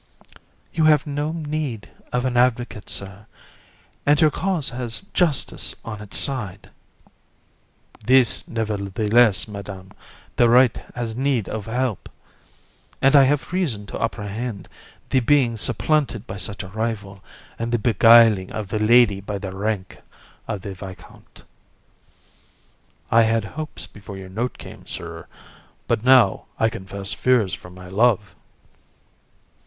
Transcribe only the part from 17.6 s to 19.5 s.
the beguiling of the lady by